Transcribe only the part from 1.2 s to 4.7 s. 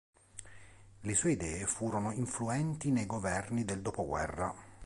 idee furono influenti nei governi del dopoguerra.